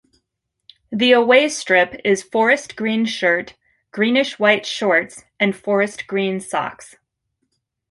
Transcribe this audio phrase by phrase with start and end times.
[0.91, 3.55] The away strip is forest green shirt,
[3.91, 6.97] greenish-white shorts, and forest green socks.